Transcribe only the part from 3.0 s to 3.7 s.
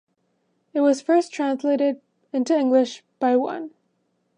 by I.